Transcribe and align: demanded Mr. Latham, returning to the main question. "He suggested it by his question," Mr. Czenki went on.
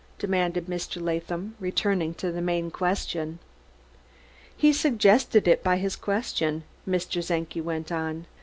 demanded 0.17 0.65
Mr. 0.65 0.99
Latham, 0.99 1.53
returning 1.59 2.11
to 2.15 2.31
the 2.31 2.41
main 2.41 2.71
question. 2.71 3.37
"He 4.57 4.73
suggested 4.73 5.47
it 5.47 5.63
by 5.63 5.77
his 5.77 5.95
question," 5.95 6.63
Mr. 6.89 7.23
Czenki 7.23 7.61
went 7.61 7.91
on. 7.91 8.25